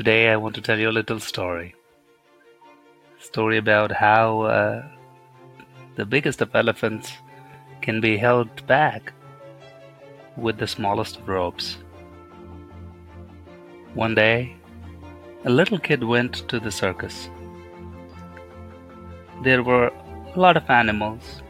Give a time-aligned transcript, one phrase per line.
[0.00, 1.74] Today I want to tell you a little story.
[3.18, 4.82] Story about how uh,
[5.96, 7.12] the biggest of elephants
[7.82, 9.12] can be held back
[10.38, 11.76] with the smallest of ropes.
[13.92, 14.56] One day,
[15.44, 17.28] a little kid went to the circus.
[19.44, 19.88] There were
[20.34, 21.42] a lot of animals,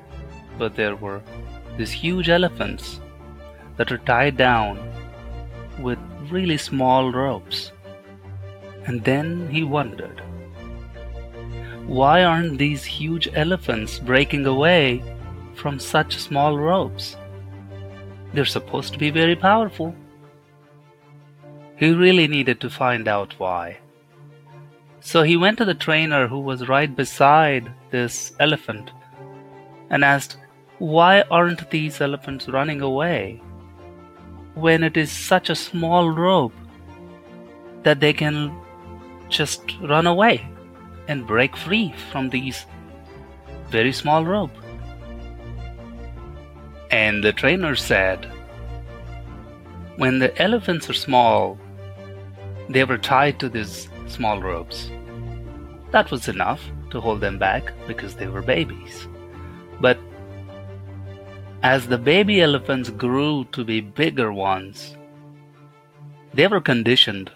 [0.58, 1.22] but there were
[1.78, 3.00] these huge elephants
[3.76, 4.76] that were tied down
[5.78, 6.00] with
[6.32, 7.70] really small ropes.
[8.90, 10.20] And then he wondered
[11.86, 15.02] why aren't these huge elephants breaking away
[15.54, 17.16] from such small ropes?
[18.32, 19.94] They're supposed to be very powerful.
[21.76, 23.78] He really needed to find out why.
[24.98, 28.90] So he went to the trainer who was right beside this elephant
[29.88, 30.36] and asked,
[30.78, 33.40] Why aren't these elephants running away
[34.54, 36.58] when it is such a small rope
[37.84, 38.52] that they can
[39.30, 40.46] just run away
[41.08, 42.66] and break free from these
[43.70, 44.50] very small rope?
[46.90, 48.30] And the trainer said,
[49.96, 51.58] When the elephants are small,
[52.68, 54.90] they were tied to these small ropes.
[55.92, 59.08] That was enough to hold them back because they were babies.
[59.80, 59.98] But
[61.62, 64.96] as the baby elephants grew to be bigger ones,
[66.32, 67.30] they were conditioned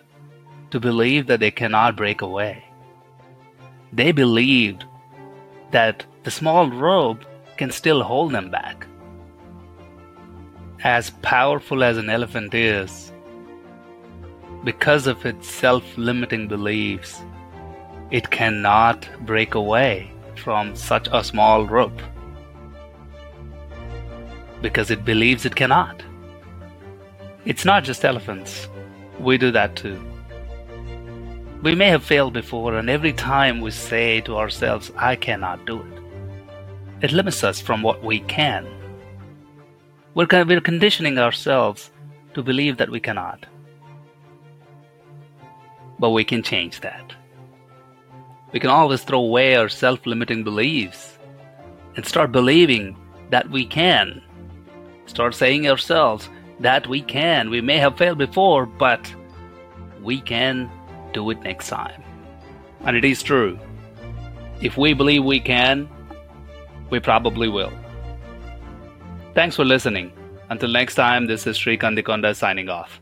[0.74, 2.64] to believe that they cannot break away.
[3.92, 4.84] They believed
[5.70, 7.24] that the small rope
[7.56, 8.84] can still hold them back.
[10.82, 13.12] As powerful as an elephant is,
[14.64, 17.22] because of its self limiting beliefs,
[18.10, 22.02] it cannot break away from such a small rope.
[24.60, 26.02] Because it believes it cannot.
[27.44, 28.68] It's not just elephants,
[29.20, 30.00] we do that too.
[31.64, 35.80] We may have failed before, and every time we say to ourselves, I cannot do
[35.80, 36.02] it,
[37.00, 38.66] it limits us from what we can.
[40.12, 41.90] We're, we're conditioning ourselves
[42.34, 43.46] to believe that we cannot.
[45.98, 47.14] But we can change that.
[48.52, 51.18] We can always throw away our self limiting beliefs
[51.96, 52.94] and start believing
[53.30, 54.22] that we can.
[55.06, 56.28] Start saying ourselves
[56.60, 57.48] that we can.
[57.48, 59.10] We may have failed before, but
[60.02, 60.70] we can
[61.14, 62.02] do it next time.
[62.84, 63.58] And it is true.
[64.60, 65.88] If we believe we can,
[66.90, 67.72] we probably will.
[69.34, 70.12] Thanks for listening.
[70.50, 73.00] Until next time, this is Sri Kandikonda signing off.